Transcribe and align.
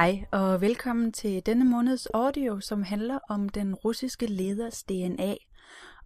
Hej 0.00 0.24
og 0.30 0.60
velkommen 0.60 1.12
til 1.12 1.46
denne 1.46 1.64
måneds 1.64 2.06
audio, 2.06 2.60
som 2.60 2.82
handler 2.82 3.18
om 3.28 3.48
den 3.48 3.74
russiske 3.74 4.26
leders 4.26 4.82
DNA 4.82 5.34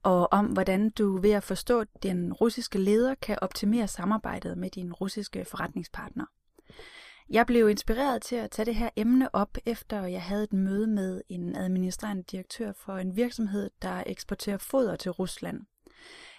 og 0.02 0.32
om 0.32 0.46
hvordan 0.46 0.90
du 0.90 1.20
ved 1.20 1.30
at 1.30 1.42
forstå 1.42 1.84
den 2.02 2.32
russiske 2.32 2.78
leder 2.78 3.14
kan 3.14 3.38
optimere 3.42 3.88
samarbejdet 3.88 4.58
med 4.58 4.70
din 4.70 4.92
russiske 4.92 5.44
forretningspartner. 5.44 6.24
Jeg 7.30 7.46
blev 7.46 7.68
inspireret 7.68 8.22
til 8.22 8.36
at 8.36 8.50
tage 8.50 8.66
det 8.66 8.74
her 8.74 8.90
emne 8.96 9.34
op, 9.34 9.58
efter 9.66 10.04
jeg 10.04 10.22
havde 10.22 10.44
et 10.44 10.52
møde 10.52 10.86
med 10.86 11.20
en 11.28 11.56
administrerende 11.56 12.22
direktør 12.22 12.72
for 12.72 12.96
en 12.96 13.16
virksomhed, 13.16 13.70
der 13.82 14.02
eksporterer 14.06 14.58
foder 14.58 14.96
til 14.96 15.10
Rusland. 15.10 15.60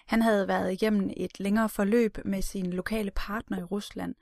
Han 0.06 0.22
havde 0.22 0.48
været 0.48 0.72
igennem 0.72 1.10
et 1.16 1.40
længere 1.40 1.68
forløb 1.68 2.18
med 2.24 2.42
sin 2.42 2.72
lokale 2.72 3.10
partner 3.10 3.58
i 3.58 3.62
Rusland. 3.62 4.14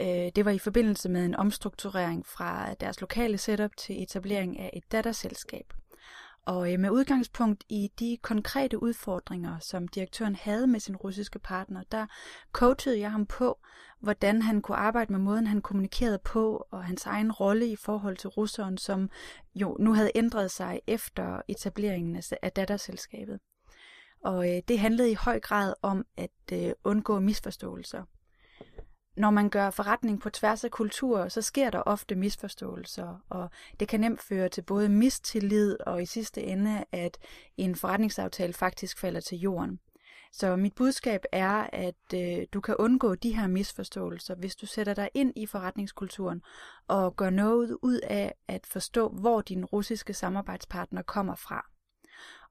Øh, 0.00 0.30
det 0.36 0.44
var 0.44 0.50
i 0.50 0.58
forbindelse 0.58 1.08
med 1.08 1.24
en 1.24 1.34
omstrukturering 1.34 2.26
fra 2.26 2.74
deres 2.74 3.00
lokale 3.00 3.38
setup 3.38 3.76
til 3.76 4.02
etablering 4.02 4.58
af 4.58 4.70
et 4.72 4.92
datterselskab. 4.92 5.72
Og 6.46 6.72
øh, 6.72 6.80
med 6.80 6.90
udgangspunkt 6.90 7.64
i 7.68 7.90
de 7.98 8.18
konkrete 8.22 8.82
udfordringer, 8.82 9.58
som 9.58 9.88
direktøren 9.88 10.36
havde 10.36 10.66
med 10.66 10.80
sin 10.80 10.96
russiske 10.96 11.38
partner, 11.38 11.82
der 11.92 12.06
coachede 12.52 13.00
jeg 13.00 13.10
ham 13.10 13.26
på, 13.26 13.58
hvordan 14.00 14.42
han 14.42 14.62
kunne 14.62 14.76
arbejde 14.76 15.12
med 15.12 15.20
måden, 15.20 15.46
han 15.46 15.62
kommunikerede 15.62 16.18
på, 16.24 16.66
og 16.70 16.84
hans 16.84 17.06
egen 17.06 17.32
rolle 17.32 17.66
i 17.66 17.76
forhold 17.76 18.16
til 18.16 18.28
russeren, 18.28 18.78
som 18.78 19.10
jo 19.54 19.76
nu 19.80 19.92
havde 19.94 20.10
ændret 20.14 20.50
sig 20.50 20.80
efter 20.86 21.42
etableringen 21.48 22.22
af 22.42 22.52
datterselskabet. 22.52 23.40
Og 24.24 24.50
øh, 24.50 24.62
det 24.68 24.78
handlede 24.78 25.10
i 25.10 25.14
høj 25.14 25.40
grad 25.40 25.74
om 25.82 26.04
at 26.16 26.30
øh, 26.52 26.72
undgå 26.84 27.20
misforståelser. 27.20 28.02
Når 29.16 29.30
man 29.30 29.50
gør 29.50 29.70
forretning 29.70 30.20
på 30.20 30.30
tværs 30.30 30.64
af 30.64 30.70
kulturer, 30.70 31.28
så 31.28 31.42
sker 31.42 31.70
der 31.70 31.78
ofte 31.78 32.14
misforståelser, 32.14 33.24
og 33.28 33.50
det 33.80 33.88
kan 33.88 34.00
nemt 34.00 34.22
føre 34.22 34.48
til 34.48 34.62
både 34.62 34.88
mistillid 34.88 35.76
og 35.86 36.02
i 36.02 36.06
sidste 36.06 36.42
ende, 36.42 36.84
at 36.92 37.18
en 37.56 37.74
forretningsaftale 37.74 38.52
faktisk 38.52 38.98
falder 38.98 39.20
til 39.20 39.38
jorden. 39.38 39.80
Så 40.32 40.56
mit 40.56 40.74
budskab 40.74 41.24
er, 41.32 41.66
at 41.72 42.14
øh, 42.14 42.46
du 42.52 42.60
kan 42.60 42.76
undgå 42.78 43.14
de 43.14 43.36
her 43.36 43.46
misforståelser, 43.46 44.34
hvis 44.34 44.56
du 44.56 44.66
sætter 44.66 44.94
dig 44.94 45.08
ind 45.14 45.32
i 45.36 45.46
forretningskulturen 45.46 46.42
og 46.88 47.16
gør 47.16 47.30
noget 47.30 47.78
ud 47.82 48.00
af 48.02 48.34
at 48.48 48.66
forstå, 48.66 49.08
hvor 49.08 49.40
din 49.40 49.64
russiske 49.64 50.14
samarbejdspartner 50.14 51.02
kommer 51.02 51.34
fra. 51.34 51.66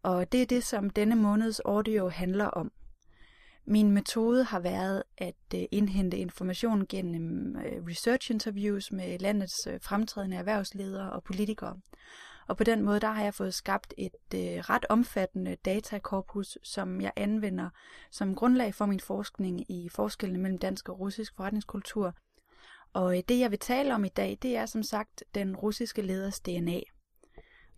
Og 0.04 0.32
det 0.32 0.42
er 0.42 0.46
det, 0.46 0.64
som 0.64 0.90
denne 0.90 1.16
måneds 1.16 1.60
audio 1.60 2.10
handler 2.10 2.46
om. 2.46 2.72
Min 3.66 3.92
metode 3.92 4.44
har 4.44 4.60
været 4.60 5.04
at 5.18 5.36
øh, 5.56 5.62
indhente 5.72 6.18
information 6.18 6.88
gennem 6.88 7.56
øh, 7.56 7.86
research 7.88 8.32
interviews 8.32 8.92
med 8.92 9.20
landets 9.20 9.68
øh, 9.68 9.80
fremtrædende 9.82 10.38
erhvervsledere 10.38 11.12
og 11.12 11.24
politikere. 11.24 11.80
Og 12.48 12.58
på 12.58 12.64
den 12.64 12.82
måde 12.82 13.00
der 13.00 13.12
har 13.12 13.24
jeg 13.24 13.34
fået 13.34 13.54
skabt 13.54 13.94
et 13.98 14.16
ret 14.70 14.86
omfattende 14.90 15.58
datakorpus, 15.66 16.58
som 16.64 17.02
jeg 17.02 17.12
anvender 17.16 17.70
som 18.12 18.36
grundlag 18.36 18.76
for 18.76 18.86
min 18.86 19.00
forskning 19.00 19.72
i 19.72 19.90
forskellene 19.90 20.40
mellem 20.40 20.60
dansk 20.60 20.90
og 20.90 21.00
russisk 21.00 21.36
forretningskultur. 21.36 22.14
Og 22.94 23.16
det 23.30 23.40
jeg 23.40 23.52
vil 23.52 23.60
tale 23.60 23.96
om 23.96 24.06
i 24.06 24.10
dag, 24.10 24.38
det 24.42 24.58
er 24.58 24.66
som 24.66 24.84
sagt 24.84 25.24
den 25.36 25.56
russiske 25.56 26.02
leders 26.02 26.40
DNA. 26.40 26.80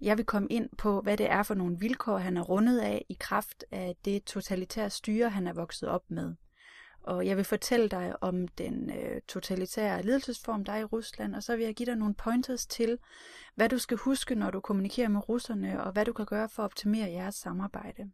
Jeg 0.01 0.17
vil 0.17 0.25
komme 0.25 0.47
ind 0.49 0.69
på, 0.77 1.01
hvad 1.01 1.17
det 1.17 1.31
er 1.31 1.43
for 1.43 1.53
nogle 1.53 1.79
vilkår, 1.79 2.17
han 2.17 2.37
er 2.37 2.41
rundet 2.41 2.79
af 2.79 3.05
i 3.09 3.17
kraft 3.19 3.65
af 3.71 3.95
det 4.05 4.23
totalitære 4.23 4.89
styre, 4.89 5.29
han 5.29 5.47
er 5.47 5.53
vokset 5.53 5.89
op 5.89 6.11
med. 6.11 6.35
Og 7.03 7.27
jeg 7.27 7.37
vil 7.37 7.45
fortælle 7.45 7.89
dig 7.89 8.23
om 8.23 8.47
den 8.47 8.89
øh, 8.89 9.21
totalitære 9.27 10.03
ledelsesform, 10.03 10.65
der 10.65 10.73
er 10.73 10.77
i 10.77 10.83
Rusland, 10.83 11.35
og 11.35 11.43
så 11.43 11.55
vil 11.55 11.65
jeg 11.65 11.75
give 11.75 11.85
dig 11.85 11.95
nogle 11.95 12.15
pointers 12.15 12.65
til, 12.65 12.97
hvad 13.55 13.69
du 13.69 13.77
skal 13.77 13.97
huske, 13.97 14.35
når 14.35 14.51
du 14.51 14.59
kommunikerer 14.59 15.09
med 15.09 15.29
russerne, 15.29 15.83
og 15.83 15.91
hvad 15.91 16.05
du 16.05 16.13
kan 16.13 16.25
gøre 16.25 16.49
for 16.49 16.63
at 16.63 16.65
optimere 16.65 17.11
jeres 17.11 17.35
samarbejde. 17.35 18.11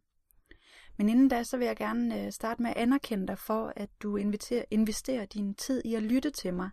Men 0.98 1.08
inden 1.08 1.28
da, 1.28 1.42
så 1.42 1.56
vil 1.56 1.66
jeg 1.66 1.76
gerne 1.76 2.24
øh, 2.24 2.32
starte 2.32 2.62
med 2.62 2.70
at 2.70 2.76
anerkende 2.76 3.26
dig 3.26 3.38
for, 3.38 3.72
at 3.76 3.88
du 4.02 4.16
inviterer, 4.16 4.64
investerer 4.70 5.24
din 5.24 5.54
tid 5.54 5.82
i 5.84 5.94
at 5.94 6.02
lytte 6.02 6.30
til 6.30 6.54
mig, 6.54 6.70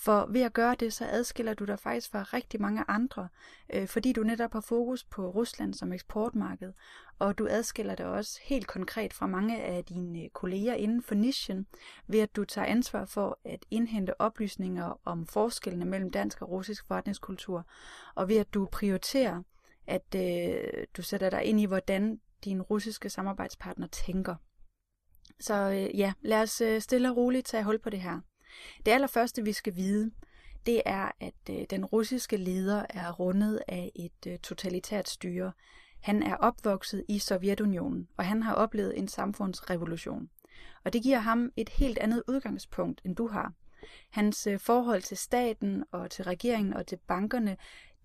for 0.00 0.26
ved 0.30 0.40
at 0.42 0.52
gøre 0.52 0.74
det, 0.74 0.92
så 0.92 1.06
adskiller 1.10 1.54
du 1.54 1.64
dig 1.64 1.78
faktisk 1.78 2.10
fra 2.10 2.22
rigtig 2.22 2.60
mange 2.60 2.84
andre, 2.88 3.28
øh, 3.74 3.88
fordi 3.88 4.12
du 4.12 4.22
netop 4.22 4.52
har 4.52 4.60
fokus 4.60 5.04
på 5.04 5.30
Rusland 5.30 5.74
som 5.74 5.92
eksportmarked, 5.92 6.72
og 7.18 7.38
du 7.38 7.46
adskiller 7.50 7.94
dig 7.94 8.06
også 8.06 8.40
helt 8.42 8.66
konkret 8.66 9.12
fra 9.12 9.26
mange 9.26 9.62
af 9.62 9.84
dine 9.84 10.22
øh, 10.22 10.28
kolleger 10.30 10.74
inden 10.74 11.02
for 11.02 11.14
nichen, 11.14 11.66
ved 12.06 12.20
at 12.20 12.36
du 12.36 12.44
tager 12.44 12.66
ansvar 12.66 13.04
for 13.04 13.38
at 13.44 13.64
indhente 13.70 14.20
oplysninger 14.20 15.00
om 15.04 15.26
forskellene 15.26 15.84
mellem 15.84 16.10
dansk 16.10 16.42
og 16.42 16.50
russisk 16.50 16.86
forretningskultur, 16.86 17.66
og 18.14 18.28
ved 18.28 18.36
at 18.36 18.54
du 18.54 18.68
prioriterer, 18.72 19.42
at 19.86 20.14
øh, 20.16 20.84
du 20.96 21.02
sætter 21.02 21.30
dig 21.30 21.44
ind 21.44 21.60
i, 21.60 21.64
hvordan 21.64 22.20
din 22.44 22.62
russiske 22.62 23.10
samarbejdspartner 23.10 23.86
tænker. 23.86 24.34
Så 25.40 25.54
øh, 25.54 25.98
ja, 25.98 26.12
lad 26.20 26.42
os 26.42 26.60
øh, 26.60 26.80
stille 26.80 27.10
og 27.10 27.16
roligt 27.16 27.46
tage 27.46 27.64
hul 27.64 27.78
på 27.78 27.90
det 27.90 28.00
her. 28.00 28.20
Det 28.86 28.92
allerførste, 28.92 29.44
vi 29.44 29.52
skal 29.52 29.76
vide, 29.76 30.10
det 30.66 30.82
er, 30.86 31.10
at 31.20 31.34
øh, 31.50 31.64
den 31.70 31.84
russiske 31.84 32.36
leder 32.36 32.84
er 32.90 33.12
rundet 33.12 33.60
af 33.68 33.92
et 33.94 34.26
øh, 34.26 34.38
totalitært 34.38 35.08
styre. 35.08 35.52
Han 36.00 36.22
er 36.22 36.36
opvokset 36.36 37.04
i 37.08 37.18
Sovjetunionen, 37.18 38.08
og 38.16 38.24
han 38.24 38.42
har 38.42 38.54
oplevet 38.54 38.98
en 38.98 39.08
samfundsrevolution. 39.08 40.30
Og 40.84 40.92
det 40.92 41.02
giver 41.02 41.18
ham 41.18 41.50
et 41.56 41.68
helt 41.68 41.98
andet 41.98 42.22
udgangspunkt, 42.28 43.00
end 43.04 43.16
du 43.16 43.28
har. 43.28 43.52
Hans 44.10 44.46
øh, 44.46 44.58
forhold 44.60 45.02
til 45.02 45.16
staten 45.16 45.84
og 45.92 46.10
til 46.10 46.24
regeringen 46.24 46.74
og 46.74 46.86
til 46.86 46.96
bankerne, 46.96 47.56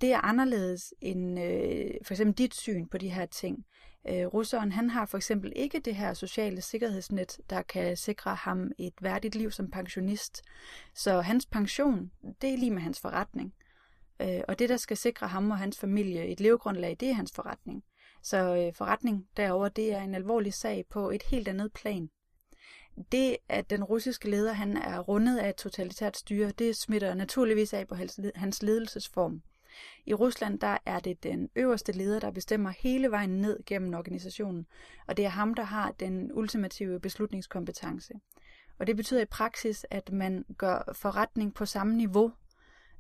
det 0.02 0.14
er 0.14 0.22
anderledes 0.22 0.94
end 1.02 1.40
øh, 1.40 1.92
for 2.04 2.14
eksempel 2.14 2.38
dit 2.38 2.56
syn 2.56 2.88
på 2.88 2.98
de 2.98 3.09
her 3.09 3.26
ting. 3.26 3.66
Øh, 4.09 4.26
russeren 4.26 4.72
han 4.72 4.90
har 4.90 5.06
for 5.06 5.18
eksempel 5.18 5.54
ikke 5.56 5.80
det 5.80 5.96
her 5.96 6.14
sociale 6.14 6.62
sikkerhedsnet, 6.62 7.40
der 7.50 7.62
kan 7.62 7.98
sikre 7.98 8.36
ham 8.36 8.72
et 8.78 8.94
værdigt 9.02 9.36
liv 9.36 9.52
som 9.52 9.72
pensionist. 9.72 10.42
Så 10.96 11.22
hans 11.22 11.46
pension, 11.46 12.12
det 12.42 12.53
er 12.53 12.58
lige 12.58 12.72
med 12.72 12.82
hans 12.82 13.00
forretning. 13.00 13.53
Øh, 14.22 14.42
og 14.48 14.59
det, 14.59 14.70
der 14.70 14.78
skal 14.78 14.98
sikre 14.98 15.28
ham 15.28 15.52
og 15.52 15.58
hans 15.58 15.80
familie 15.80 16.28
et 16.28 16.40
levegrundlag, 16.40 16.98
det 17.00 17.09
er 17.09 17.14
hans 17.14 17.32
forretning. 17.36 17.84
Så 18.24 18.38
øh, 18.56 18.74
forretning 18.74 19.28
derover 19.38 19.70
det 19.70 19.94
er 19.94 20.02
en 20.02 20.16
alvorlig 20.16 20.53
sag 20.53 20.86
på 20.90 21.09
et 21.09 21.24
helt 21.24 21.48
andet 21.48 21.74
plan. 21.74 22.09
Det, 23.12 23.38
at 23.50 23.70
den 23.70 23.84
russiske 23.84 24.30
leder 24.30 24.53
han 24.53 24.78
er 24.78 25.00
rundet 25.00 25.38
af 25.38 25.50
et 25.50 25.56
totalitært 25.56 26.18
styre, 26.18 26.52
det 26.52 26.76
smitter 26.76 27.14
naturligvis 27.14 27.74
af 27.74 27.88
på 27.88 27.96
hans 28.36 28.64
ledelsesform. 28.64 29.42
I 30.06 30.13
Rusland 30.13 30.59
der 30.59 30.78
er 30.85 31.00
det 31.00 31.23
den 31.23 31.50
øverste 31.56 31.91
leder, 31.91 32.19
der 32.19 32.31
bestemmer 32.31 32.69
hele 32.69 33.11
vejen 33.11 33.29
ned 33.29 33.59
gennem 33.66 33.94
organisationen, 33.94 34.67
og 35.07 35.17
det 35.17 35.25
er 35.25 35.29
ham, 35.29 35.53
der 35.53 35.63
har 35.63 35.91
den 35.91 36.31
ultimative 36.34 37.00
beslutningskompetence. 37.00 38.13
Og 38.79 38.88
det 38.88 38.95
betyder 38.95 39.22
i 39.22 39.25
praksis, 39.25 39.85
at 39.89 40.11
man 40.11 40.45
gør 40.57 40.94
forretning 40.94 41.53
på 41.53 41.66
samme 41.66 41.95
niveau, 41.95 42.31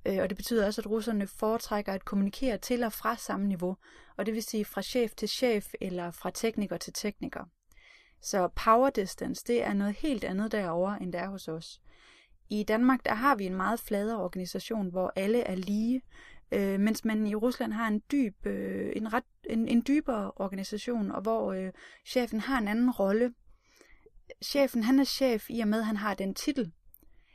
øh, 0.05 0.17
og 0.21 0.29
det 0.29 0.37
betyder 0.37 0.65
også, 0.65 0.81
at 0.81 0.89
russerne 0.89 1.27
foretrækker 1.27 1.93
at 1.93 2.05
kommunikere 2.05 2.57
til 2.57 2.83
og 2.83 2.93
fra 2.93 3.15
samme 3.15 3.47
niveau, 3.47 3.77
og 4.17 4.25
det 4.25 4.33
vil 4.33 4.43
sige 4.43 4.65
fra 4.65 4.81
chef 4.81 5.11
til 5.11 5.29
chef 5.29 5.73
eller 5.81 6.11
fra 6.11 6.29
tekniker 6.29 6.77
til 6.77 6.93
tekniker. 6.93 7.43
Så 8.21 8.47
power 8.47 8.89
distance, 8.89 9.43
det 9.47 9.63
er 9.63 9.73
noget 9.73 9.93
helt 9.93 10.23
andet 10.23 10.51
derovre, 10.51 11.01
end 11.03 11.13
det 11.13 11.21
er 11.21 11.29
hos 11.29 11.47
os. 11.47 11.81
I 12.49 12.63
Danmark, 12.63 13.05
der 13.05 13.13
har 13.13 13.35
vi 13.35 13.45
en 13.45 13.55
meget 13.55 13.79
fladere 13.79 14.23
organisation, 14.23 14.89
hvor 14.89 15.13
alle 15.15 15.39
er 15.39 15.55
lige, 15.55 16.01
øh, 16.53 16.79
mens 16.79 17.05
man 17.05 17.27
i 17.27 17.35
Rusland 17.35 17.73
har 17.73 17.87
en 17.87 18.01
dyb, 18.11 18.45
øh, 18.45 18.93
en, 18.95 19.13
ret, 19.13 19.23
en, 19.49 19.67
en 19.67 19.83
dybere 19.87 20.31
organisation, 20.35 21.11
og 21.11 21.21
hvor 21.21 21.53
øh, 21.53 21.71
chefen 22.05 22.39
har 22.39 22.57
en 22.57 22.67
anden 22.67 22.91
rolle. 22.91 23.33
Chefen, 24.43 24.83
han 24.83 24.99
er 24.99 25.03
chef 25.03 25.49
i 25.49 25.59
og 25.59 25.67
med, 25.67 25.79
at 25.79 25.85
han 25.85 25.97
har 25.97 26.13
den 26.13 26.33
titel. 26.35 26.71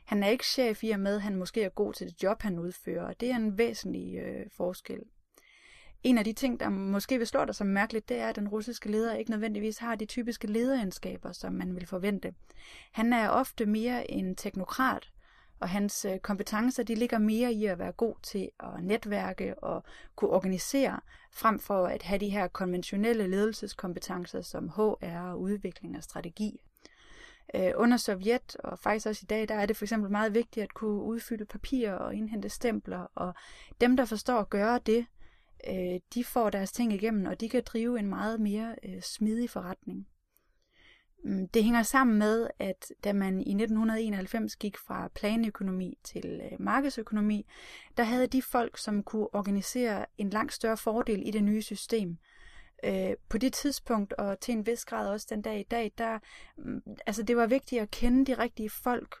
Han 0.05 0.23
er 0.23 0.27
ikke 0.27 0.45
chef 0.45 0.83
i 0.83 0.89
og 0.89 0.99
med, 0.99 1.15
at 1.15 1.21
han 1.21 1.35
måske 1.35 1.63
er 1.63 1.69
god 1.69 1.93
til 1.93 2.07
det 2.07 2.23
job, 2.23 2.41
han 2.41 2.59
udfører, 2.59 3.03
og 3.03 3.19
det 3.19 3.31
er 3.31 3.35
en 3.35 3.57
væsentlig 3.57 4.17
øh, 4.17 4.45
forskel. 4.57 4.99
En 6.03 6.17
af 6.17 6.23
de 6.23 6.33
ting, 6.33 6.59
der 6.59 6.69
måske 6.69 7.17
vil 7.17 7.27
slå 7.27 7.45
dig 7.45 7.55
som 7.55 7.67
mærkeligt, 7.67 8.09
det 8.09 8.17
er, 8.17 8.27
at 8.29 8.35
den 8.35 8.47
russiske 8.47 8.91
leder 8.91 9.15
ikke 9.15 9.31
nødvendigvis 9.31 9.77
har 9.77 9.95
de 9.95 10.05
typiske 10.05 10.47
lederegenskaber, 10.47 11.31
som 11.31 11.53
man 11.53 11.75
vil 11.75 11.85
forvente. 11.85 12.33
Han 12.91 13.13
er 13.13 13.29
ofte 13.29 13.65
mere 13.65 14.11
en 14.11 14.35
teknokrat, 14.35 15.09
og 15.59 15.69
hans 15.69 16.05
øh, 16.05 16.19
kompetencer 16.19 16.83
de 16.83 16.95
ligger 16.95 17.17
mere 17.17 17.53
i 17.53 17.65
at 17.65 17.79
være 17.79 17.91
god 17.91 18.15
til 18.23 18.49
at 18.59 18.83
netværke 18.83 19.59
og 19.59 19.83
kunne 20.15 20.31
organisere, 20.31 20.99
frem 21.31 21.59
for 21.59 21.85
at 21.87 22.03
have 22.03 22.19
de 22.19 22.29
her 22.29 22.47
konventionelle 22.47 23.27
ledelseskompetencer 23.27 24.41
som 24.41 24.69
HR 24.69 25.31
og 25.31 25.41
udvikling 25.41 25.97
og 25.97 26.03
strategi. 26.03 26.59
Øh, 27.55 27.71
under 27.75 27.97
Sovjet, 27.97 28.55
og 28.55 28.79
faktisk 28.79 29.07
også 29.07 29.21
i 29.23 29.29
dag, 29.29 29.47
der 29.47 29.55
er 29.55 29.65
det 29.65 29.77
for 29.77 29.85
eksempel 29.85 30.11
meget 30.11 30.33
vigtigt 30.33 30.63
at 30.63 30.73
kunne 30.73 31.01
udfylde 31.01 31.45
papirer 31.45 31.93
og 31.93 32.15
indhente 32.15 32.49
stempler, 32.49 33.07
og 33.15 33.33
dem, 33.81 33.97
der 33.97 34.05
forstår 34.05 34.39
at 34.39 34.49
gøre 34.49 34.79
det, 34.85 35.05
øh, 35.69 35.99
de 36.13 36.23
får 36.23 36.49
deres 36.49 36.71
ting 36.71 36.93
igennem, 36.93 37.25
og 37.25 37.41
de 37.41 37.49
kan 37.49 37.63
drive 37.65 37.99
en 37.99 38.07
meget 38.07 38.39
mere 38.39 38.75
smidig 39.01 39.49
forretning. 39.49 40.07
Mm, 41.23 41.47
det 41.47 41.63
hænger 41.63 41.83
sammen 41.83 42.19
med, 42.19 42.47
at 42.59 42.91
da 43.03 43.13
man 43.13 43.39
i 43.39 43.51
1991 43.51 44.55
gik 44.55 44.77
fra 44.77 45.09
planøkonomi 45.15 45.97
til 46.03 46.41
øh, 46.43 46.61
markedsøkonomi, 46.61 47.45
der 47.97 48.03
havde 48.03 48.27
de 48.27 48.41
folk, 48.41 48.77
som 48.77 49.03
kunne 49.03 49.35
organisere 49.35 50.05
en 50.17 50.29
langt 50.29 50.53
større 50.53 50.77
fordel 50.77 51.27
i 51.27 51.31
det 51.31 51.43
nye 51.43 51.61
system. 51.61 52.17
Øh, 52.83 53.11
på 53.29 53.37
det 53.37 53.53
tidspunkt, 53.53 54.13
og 54.13 54.39
til 54.39 54.51
en 54.51 54.65
vis 54.65 54.85
grad 54.85 55.09
også 55.09 55.27
den 55.29 55.41
dag 55.41 55.59
i 55.59 55.63
dag, 55.63 55.91
der, 55.97 56.19
mm, 56.57 56.81
altså 57.05 57.23
det 57.23 57.37
var 57.37 57.47
vigtigt 57.47 57.81
at 57.81 57.91
kende 57.91 58.25
de 58.25 58.33
rigtige 58.33 58.69
folk. 58.69 59.15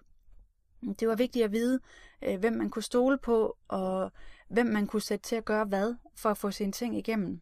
Det 0.99 1.07
var 1.07 1.15
vigtigt 1.15 1.45
at 1.45 1.51
vide, 1.51 1.79
øh, 2.21 2.39
hvem 2.39 2.53
man 2.53 2.69
kunne 2.69 2.83
stole 2.83 3.17
på, 3.17 3.57
og 3.67 4.11
hvem 4.47 4.65
man 4.65 4.87
kunne 4.87 5.01
sætte 5.01 5.23
til 5.23 5.35
at 5.35 5.45
gøre 5.45 5.65
hvad, 5.65 5.95
for 6.15 6.29
at 6.29 6.37
få 6.37 6.51
sine 6.51 6.71
ting 6.71 6.97
igennem. 6.97 7.41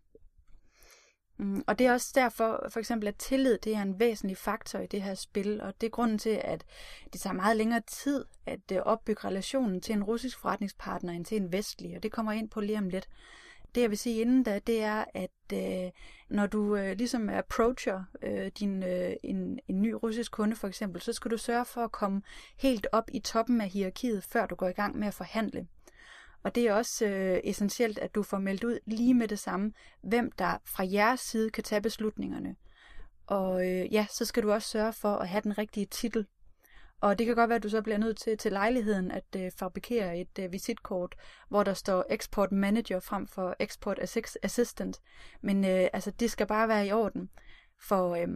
Mm, 1.37 1.63
og 1.67 1.79
det 1.79 1.87
er 1.87 1.93
også 1.93 2.11
derfor, 2.15 2.67
for 2.69 2.79
eksempel, 2.79 3.07
at 3.07 3.15
tillid 3.15 3.57
det 3.57 3.75
er 3.75 3.81
en 3.81 3.99
væsentlig 3.99 4.37
faktor 4.37 4.79
i 4.79 4.87
det 4.87 5.01
her 5.01 5.13
spil, 5.13 5.61
og 5.61 5.81
det 5.81 5.87
er 5.87 5.91
grunden 5.91 6.17
til, 6.17 6.41
at 6.43 6.65
det 7.13 7.21
tager 7.21 7.33
meget 7.33 7.57
længere 7.57 7.81
tid 7.87 8.25
at 8.45 8.71
øh, 8.71 8.77
opbygge 8.77 9.27
relationen 9.27 9.81
til 9.81 9.93
en 9.93 10.03
russisk 10.03 10.39
forretningspartner 10.39 11.13
end 11.13 11.25
til 11.25 11.37
en 11.37 11.51
vestlig, 11.51 11.95
og 11.95 12.03
det 12.03 12.11
kommer 12.11 12.31
ind 12.31 12.49
på 12.49 12.61
lige 12.61 12.77
om 12.77 12.89
lidt. 12.89 13.09
Det 13.75 13.81
jeg 13.81 13.89
vil 13.89 13.97
sige 13.97 14.21
inden 14.21 14.43
da, 14.43 14.59
det 14.59 14.83
er, 14.83 15.05
at 15.13 15.53
øh, 15.53 15.91
når 16.29 16.45
du 16.45 16.75
øh, 16.75 16.97
ligesom 16.97 17.29
approacher 17.29 18.03
øh, 18.21 18.51
din, 18.59 18.83
øh, 18.83 19.13
en, 19.23 19.59
en 19.67 19.81
ny 19.81 19.91
russisk 20.03 20.31
kunde 20.31 20.55
for 20.55 20.67
eksempel, 20.67 21.01
så 21.01 21.13
skal 21.13 21.31
du 21.31 21.37
sørge 21.37 21.65
for 21.65 21.81
at 21.81 21.91
komme 21.91 22.21
helt 22.57 22.87
op 22.91 23.09
i 23.13 23.19
toppen 23.19 23.61
af 23.61 23.69
hierarkiet, 23.69 24.23
før 24.23 24.45
du 24.45 24.55
går 24.55 24.67
i 24.67 24.71
gang 24.71 24.97
med 24.99 25.07
at 25.07 25.13
forhandle. 25.13 25.67
Og 26.43 26.55
det 26.55 26.67
er 26.67 26.73
også 26.73 27.05
øh, 27.05 27.39
essentielt, 27.43 27.97
at 27.97 28.15
du 28.15 28.23
får 28.23 28.37
meldt 28.37 28.63
ud 28.63 28.79
lige 28.85 29.13
med 29.13 29.27
det 29.27 29.39
samme, 29.39 29.73
hvem 30.01 30.31
der 30.31 30.57
fra 30.65 30.83
jeres 30.91 31.19
side 31.19 31.49
kan 31.49 31.63
tage 31.63 31.81
beslutningerne. 31.81 32.55
Og 33.27 33.67
øh, 33.67 33.93
ja, 33.93 34.05
så 34.09 34.25
skal 34.25 34.43
du 34.43 34.51
også 34.51 34.69
sørge 34.69 34.93
for 34.93 35.15
at 35.15 35.27
have 35.27 35.41
den 35.41 35.57
rigtige 35.57 35.85
titel. 35.85 36.25
Og 37.01 37.19
det 37.19 37.25
kan 37.25 37.35
godt 37.35 37.49
være, 37.49 37.55
at 37.55 37.63
du 37.63 37.69
så 37.69 37.81
bliver 37.81 37.97
nødt 37.97 38.17
til 38.17 38.37
til 38.37 38.51
lejligheden 38.51 39.11
at 39.11 39.25
øh, 39.37 39.51
fabrikere 39.51 40.19
et 40.19 40.39
øh, 40.39 40.51
visitkort, 40.51 41.15
hvor 41.49 41.63
der 41.63 41.73
står 41.73 42.05
Export 42.09 42.51
Manager 42.51 42.99
frem 42.99 43.27
for 43.27 43.55
Export 43.59 43.99
Assistant. 44.43 45.01
Men 45.41 45.65
øh, 45.65 45.87
altså, 45.93 46.11
det 46.11 46.31
skal 46.31 46.47
bare 46.47 46.67
være 46.67 46.87
i 46.87 46.91
orden, 46.91 47.29
for 47.81 48.15
øh, 48.15 48.27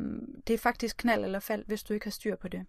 det 0.47 0.53
er 0.53 0.57
faktisk 0.57 0.97
knald 0.97 1.23
eller 1.25 1.39
fald, 1.39 1.63
hvis 1.67 1.83
du 1.83 1.93
ikke 1.93 2.05
har 2.05 2.11
styr 2.11 2.35
på 2.35 2.47
det. 2.47 2.65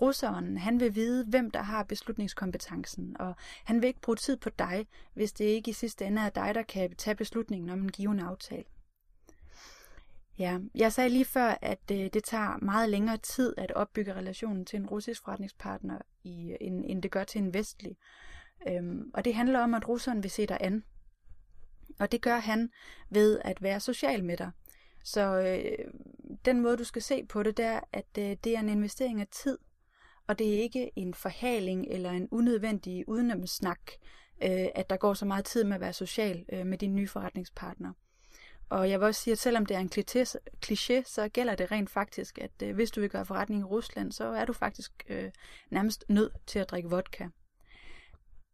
Russeren, 0.00 0.58
han 0.58 0.80
vil 0.80 0.94
vide, 0.94 1.24
hvem 1.24 1.50
der 1.50 1.62
har 1.62 1.82
beslutningskompetencen, 1.82 3.16
og 3.20 3.34
han 3.64 3.82
vil 3.82 3.88
ikke 3.88 4.00
bruge 4.00 4.16
tid 4.16 4.36
på 4.36 4.50
dig, 4.50 4.86
hvis 5.14 5.32
det 5.32 5.44
ikke 5.44 5.70
i 5.70 5.72
sidste 5.72 6.04
ende 6.04 6.22
er 6.22 6.30
dig, 6.30 6.54
der 6.54 6.62
kan 6.62 6.96
tage 6.96 7.14
beslutningen 7.14 7.70
om 7.70 7.82
en 7.82 7.88
given 7.88 8.20
aftale. 8.20 8.64
Ja, 10.38 10.58
jeg 10.74 10.92
sagde 10.92 11.10
lige 11.10 11.24
før, 11.24 11.58
at 11.62 11.90
øh, 11.92 12.10
det 12.12 12.24
tager 12.24 12.64
meget 12.64 12.88
længere 12.88 13.16
tid 13.16 13.54
at 13.56 13.72
opbygge 13.72 14.14
relationen 14.14 14.64
til 14.64 14.76
en 14.78 14.86
russisk 14.86 15.24
forretningspartner, 15.24 15.98
i, 16.24 16.50
øh, 16.50 16.56
end, 16.60 16.84
end 16.86 17.02
det 17.02 17.10
gør 17.10 17.24
til 17.24 17.38
en 17.38 17.54
vestlig. 17.54 17.96
Øhm, 18.68 19.10
og 19.14 19.24
det 19.24 19.34
handler 19.34 19.60
om, 19.60 19.74
at 19.74 19.88
russeren 19.88 20.22
vil 20.22 20.30
se 20.30 20.46
dig 20.46 20.58
an. 20.60 20.84
Og 21.98 22.12
det 22.12 22.22
gør 22.22 22.38
han 22.38 22.70
ved 23.10 23.40
at 23.44 23.62
være 23.62 23.80
social 23.80 24.24
med 24.24 24.36
dig. 24.36 24.50
Så 25.04 25.40
øh, 25.40 25.92
den 26.44 26.60
måde, 26.60 26.76
du 26.76 26.84
skal 26.84 27.02
se 27.02 27.24
på 27.24 27.42
det, 27.42 27.56
det 27.56 27.64
er, 27.64 27.80
at 27.92 28.18
øh, 28.18 28.36
det 28.44 28.56
er 28.56 28.60
en 28.60 28.68
investering 28.68 29.20
af 29.20 29.26
tid 29.26 29.58
og 30.26 30.38
det 30.38 30.54
er 30.54 30.62
ikke 30.62 30.90
en 30.96 31.14
forhaling 31.14 31.86
eller 31.88 32.10
en 32.10 32.28
unødvendig 32.30 33.08
udenomsnak, 33.08 33.80
øh, 34.42 34.66
at 34.74 34.90
der 34.90 34.96
går 34.96 35.14
så 35.14 35.24
meget 35.24 35.44
tid 35.44 35.64
med 35.64 35.74
at 35.74 35.80
være 35.80 35.92
social 35.92 36.44
øh, 36.52 36.66
med 36.66 36.78
din 36.78 36.94
nye 36.94 37.08
forretningspartner. 37.08 37.92
Og 38.68 38.90
jeg 38.90 39.00
vil 39.00 39.06
også 39.06 39.22
sige, 39.22 39.32
at 39.32 39.38
selvom 39.38 39.66
det 39.66 39.76
er 39.76 39.80
en 39.80 39.90
kliché, 40.66 41.02
så 41.06 41.28
gælder 41.32 41.54
det 41.54 41.72
rent 41.72 41.90
faktisk, 41.90 42.38
at 42.38 42.50
øh, 42.62 42.74
hvis 42.74 42.90
du 42.90 43.00
vil 43.00 43.10
gøre 43.10 43.24
forretning 43.24 43.60
i 43.60 43.64
Rusland, 43.64 44.12
så 44.12 44.24
er 44.24 44.44
du 44.44 44.52
faktisk 44.52 44.92
øh, 45.08 45.30
nærmest 45.70 46.04
nødt 46.08 46.32
til 46.46 46.58
at 46.58 46.70
drikke 46.70 46.90
vodka. 46.90 47.28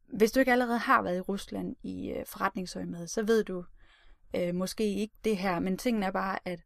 Hvis 0.06 0.32
du 0.32 0.40
ikke 0.40 0.52
allerede 0.52 0.78
har 0.78 1.02
været 1.02 1.16
i 1.16 1.20
Rusland 1.20 1.76
i 1.82 2.10
øh, 2.10 2.26
forretningsøjemed, 2.26 3.06
så 3.06 3.22
ved 3.22 3.44
du 3.44 3.64
øh, 4.36 4.54
måske 4.54 4.94
ikke 4.94 5.14
det 5.24 5.36
her, 5.36 5.58
men 5.58 5.78
tingen 5.78 6.02
er 6.02 6.10
bare, 6.10 6.38
at 6.44 6.60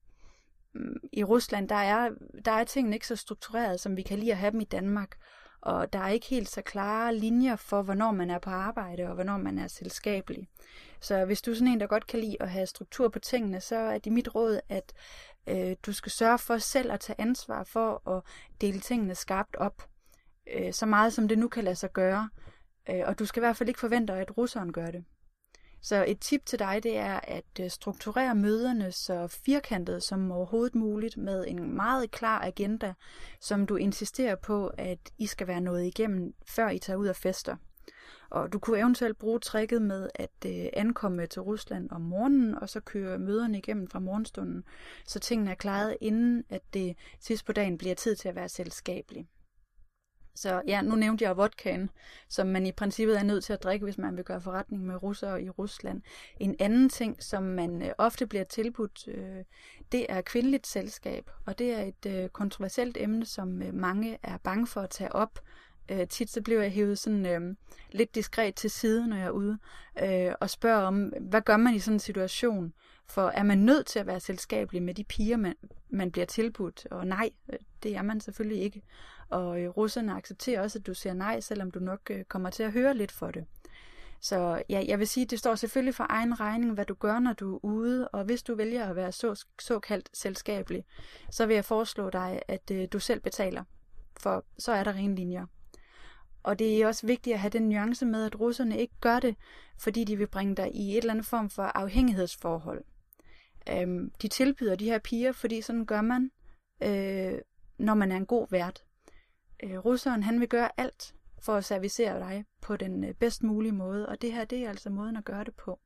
i 1.13 1.25
Rusland, 1.25 1.69
der 1.69 1.75
er, 1.75 2.11
der 2.45 2.53
er 2.53 2.65
tingene 2.65 2.97
ikke 2.97 3.07
så 3.07 3.17
struktureret, 3.17 3.81
som 3.81 3.97
vi 3.97 4.03
kan 4.03 4.19
lide 4.19 4.33
at 4.33 4.39
have 4.39 4.51
dem 4.51 4.61
i 4.61 4.65
Danmark. 4.65 5.17
Og 5.61 5.93
der 5.93 5.99
er 5.99 6.09
ikke 6.09 6.27
helt 6.27 6.49
så 6.49 6.63
klare 6.63 7.17
linjer 7.17 7.57
for, 7.57 7.83
hvornår 7.83 8.13
man 8.13 8.31
er 8.31 8.39
på 8.39 8.51
arbejde 8.51 9.09
og 9.09 9.15
hvornår 9.15 9.37
man 9.37 9.59
er 9.59 9.67
selskabelig. 9.67 10.49
Så 11.01 11.25
hvis 11.25 11.43
du 11.43 11.51
er 11.51 11.55
sådan 11.55 11.69
en, 11.69 11.81
der 11.81 11.87
godt 11.87 12.07
kan 12.07 12.21
lide 12.21 12.37
at 12.41 12.51
have 12.51 12.67
struktur 12.67 13.09
på 13.09 13.19
tingene, 13.19 13.61
så 13.61 13.77
er 13.77 13.99
det 13.99 14.13
mit 14.13 14.35
råd, 14.35 14.61
at 14.69 14.93
øh, 15.47 15.77
du 15.87 15.93
skal 15.93 16.13
sørge 16.13 16.39
for 16.39 16.59
selv 16.59 16.93
at 16.93 17.01
tage 17.01 17.21
ansvar 17.21 17.65
for 17.65 18.09
at 18.09 18.23
dele 18.61 18.81
tingene 18.81 19.15
skarpt 19.15 19.57
op. 19.57 19.89
Øh, 20.55 20.73
så 20.73 20.87
meget 20.87 21.13
som 21.13 21.29
det 21.29 21.39
nu 21.39 21.49
kan 21.49 21.65
lade 21.65 21.77
sig 21.77 21.93
gøre. 21.93 22.29
Øh, 22.91 23.03
og 23.07 23.19
du 23.19 23.27
skal 23.27 23.41
i 23.41 23.45
hvert 23.45 23.57
fald 23.57 23.69
ikke 23.69 23.81
forvente, 23.81 24.13
at 24.13 24.39
russeren 24.39 24.73
gør 24.73 24.91
det. 24.91 25.05
Så 25.83 26.05
et 26.09 26.21
tip 26.21 26.47
til 26.47 26.59
dig, 26.59 26.81
det 26.83 26.97
er 26.97 27.21
at 27.23 27.61
øh, 27.61 27.71
strukturere 27.71 28.35
møderne 28.35 28.93
så 28.93 29.27
firkantet 29.27 30.03
som 30.03 30.33
overhovedet 30.33 30.75
muligt 30.75 31.17
med 31.17 31.45
en 31.49 31.77
meget 31.77 32.11
klar 32.11 32.41
agenda, 32.41 32.95
som 33.41 33.67
du 33.67 33.77
insisterer 33.77 34.35
på, 34.35 34.67
at 34.67 34.99
I 35.19 35.27
skal 35.27 35.47
være 35.47 35.61
nået 35.61 35.85
igennem, 35.85 36.35
før 36.47 36.69
I 36.69 36.79
tager 36.79 36.97
ud 36.97 37.07
og 37.09 37.17
fester. 37.17 37.57
Og 38.31 38.53
du 38.53 38.59
kunne 38.59 38.79
eventuelt 38.79 39.19
bruge 39.19 39.41
tricket 39.41 39.83
med 39.83 40.09
at 40.15 40.31
øh, 40.47 40.67
ankomme 40.73 41.27
til 41.27 41.43
Rusland 41.43 41.91
om 41.91 42.01
morgenen, 42.01 42.55
og 42.55 42.69
så 42.69 42.81
køre 42.81 43.19
møderne 43.19 43.59
igennem 43.59 43.89
fra 43.89 43.99
morgenstunden, 43.99 44.65
så 45.07 45.19
tingene 45.19 45.51
er 45.51 45.55
klaret, 45.55 45.97
inden 46.01 46.45
at 46.51 46.63
det 46.75 46.97
sidst 47.21 47.47
på 47.47 47.53
dagen 47.53 47.79
bliver 47.79 47.95
tid 47.95 48.17
til 48.17 48.29
at 48.29 48.35
være 48.35 48.49
selskabelig. 48.49 49.29
Så 50.35 50.63
ja, 50.67 50.83
nu 50.83 50.95
nævnte 50.95 51.25
jeg 51.25 51.37
vodkaen, 51.37 51.91
som 52.29 52.47
man 52.47 52.67
i 52.67 52.73
princippet 52.73 53.19
er 53.19 53.23
nødt 53.23 53.45
til 53.45 53.53
at 53.53 53.63
drikke, 53.63 53.85
hvis 53.85 53.99
man 53.99 54.17
vil 54.17 54.25
gøre 54.25 54.41
forretning 54.41 54.87
med 54.87 55.03
russere 55.03 55.43
i 55.43 55.51
Rusland. 55.51 56.03
En 56.41 56.57
anden 56.59 56.89
ting, 56.89 57.23
som 57.23 57.43
man 57.43 57.83
øh, 57.83 57.91
ofte 57.99 58.27
bliver 58.27 58.45
tilbudt, 58.45 59.09
øh, 59.09 59.45
det 59.93 60.07
er 60.09 60.21
kvindeligt 60.21 60.67
selskab, 60.67 61.31
og 61.47 61.59
det 61.59 61.73
er 61.73 61.83
et 61.83 62.07
øh, 62.07 62.29
kontroversielt 62.29 62.97
emne, 63.01 63.25
som 63.25 63.63
øh, 63.63 63.75
mange 63.75 64.19
er 64.23 64.37
bange 64.37 64.67
for 64.67 64.81
at 64.81 64.91
tage 64.91 65.15
op. 65.15 65.39
Øh, 65.89 66.09
tit 66.09 66.31
så 66.31 66.43
bliver 66.43 66.63
jeg 66.63 66.73
hævet 66.73 66.99
sådan 66.99 67.27
øh, 67.27 67.57
lidt 67.93 68.15
diskret 68.15 68.55
til 68.55 68.71
side, 68.71 69.09
når 69.09 69.17
jeg 69.17 69.27
er 69.27 69.31
ude, 69.31 69.59
øh, 70.03 70.35
og 70.41 70.51
spørger 70.51 70.83
om, 70.83 71.13
hvad 71.21 71.41
gør 71.41 71.57
man 71.57 71.75
i 71.75 71.79
sådan 71.79 71.95
en 71.95 72.01
situation? 72.01 72.73
For 73.07 73.29
er 73.29 73.43
man 73.43 73.59
nødt 73.59 73.87
til 73.87 73.99
at 73.99 74.07
være 74.07 74.21
selskabelig 74.21 74.83
med 74.83 74.95
de 74.95 75.05
piger, 75.05 75.37
man, 75.37 75.55
man 75.91 76.11
bliver 76.11 76.27
tilbudt? 76.27 76.87
Og 76.91 77.07
nej, 77.07 77.31
øh, 77.53 77.59
det 77.83 77.97
er 77.97 78.03
man 78.03 78.21
selvfølgelig 78.21 78.63
ikke. 78.63 78.83
Og 79.29 79.61
øh, 79.61 79.69
russerne 79.69 80.13
accepterer 80.13 80.63
også, 80.63 80.79
at 80.79 80.87
du 80.87 80.95
siger 80.95 81.15
nej, 81.15 81.41
selvom 81.41 81.71
du 81.71 81.79
nok 81.79 82.01
øh, 82.11 82.25
kommer 82.25 82.51
til 82.51 82.63
at 82.63 82.73
høre 82.73 82.95
lidt 82.95 83.13
for 83.13 83.31
det. 83.31 83.45
Så 84.21 84.63
ja, 84.69 84.85
jeg 84.89 84.99
vil 84.99 85.09
sige, 85.09 85.27
det 85.27 85.39
står 85.39 85.55
selvfølgelig 85.55 85.95
for 85.95 86.07
egen 86.09 86.41
regning, 86.41 86.75
hvad 86.75 86.85
du 86.85 86.95
gør, 86.95 87.19
når 87.19 87.33
du 87.33 87.55
er 87.55 87.65
ude, 87.65 88.09
og 88.09 88.25
hvis 88.25 88.43
du 88.43 88.55
vælger 88.55 88.87
at 88.87 88.97
være 88.97 89.13
så, 89.13 89.45
såkaldt 89.61 90.11
selskabelig, 90.13 90.85
så 91.31 91.47
vil 91.47 91.55
jeg 91.55 91.65
foreslå 91.65 92.11
dig, 92.11 92.43
at 92.49 92.71
øh, 92.71 92.89
du 92.93 92.99
selv 92.99 93.21
betaler, 93.21 93.65
for 94.21 94.45
så 94.59 94.73
er 94.73 94.85
der 94.85 94.93
rene 94.93 95.15
linjer. 95.15 95.47
Og 96.43 96.59
det 96.59 96.83
er 96.83 96.87
også 96.87 97.07
vigtigt 97.07 97.35
at 97.35 97.41
have 97.41 97.51
den 97.51 97.69
nuance 97.69 98.07
med, 98.07 98.27
at 98.27 98.41
russerne 98.41 98.79
ikke 98.79 98.95
gør 99.01 99.21
det, 99.21 99.37
fordi 99.79 100.05
de 100.05 100.17
vil 100.17 100.27
bringe 100.27 100.55
dig 100.55 100.75
i 100.75 100.91
et 100.91 100.99
eller 100.99 101.13
andet 101.13 101.27
form 101.27 101.51
for 101.51 101.63
afhængighedsforhold. 101.63 102.85
Øhm, 103.71 104.13
de 104.23 104.29
tilbyder 104.29 104.75
de 104.75 104.85
her 104.85 104.99
piger, 104.99 105.33
fordi 105.33 105.61
sådan 105.61 105.87
gør 105.87 106.01
man, 106.01 106.31
øh, 106.83 107.39
når 107.79 107.95
man 107.95 108.13
er 108.13 108.17
en 108.17 108.27
god 108.27 108.47
vært 108.51 108.85
øh, 109.63 109.79
russeren 109.79 110.23
han 110.23 110.41
vil 110.41 110.49
gøre 110.49 110.69
alt 110.77 111.15
for 111.43 111.55
at 111.55 111.65
servicere 111.65 112.19
dig 112.19 112.45
på 112.61 112.77
den 112.77 113.05
øh, 113.05 113.15
bedst 113.15 113.43
mulige 113.43 113.73
måde, 113.73 114.09
og 114.09 114.23
det 114.23 114.33
her 114.33 114.45
det 114.45 114.65
er 114.65 114.69
altså 114.69 114.91
måden 114.91 115.17
at 115.17 115.25
gøre 115.25 115.45
det 115.45 115.55
på. 115.55 115.81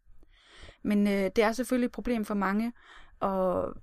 Men 0.82 1.06
øh, 1.06 1.30
det 1.36 1.38
er 1.38 1.52
selvfølgelig 1.52 1.86
et 1.86 1.92
problem 1.92 2.24
for 2.24 2.34
mange, 2.34 2.72
og 3.20 3.74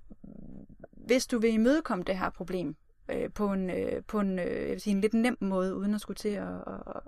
hvis 0.92 1.26
du 1.26 1.38
vil 1.38 1.52
imødekomme 1.52 2.04
det 2.04 2.18
her 2.18 2.30
problem 2.30 2.76
øh, 3.10 3.30
på 3.34 3.52
en, 3.52 3.70
øh, 3.70 4.02
på 4.08 4.20
en, 4.20 4.38
øh, 4.38 4.62
jeg 4.62 4.70
vil 4.70 4.80
sige, 4.80 4.94
en 4.94 5.00
lidt 5.00 5.14
nem 5.14 5.36
måde, 5.40 5.76
uden 5.76 5.94
at 5.94 6.00
skulle 6.00 6.16
til 6.16 6.28
at, 6.28 6.48
at, 6.48 7.00